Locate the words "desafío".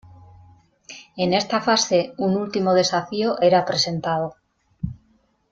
2.81-3.29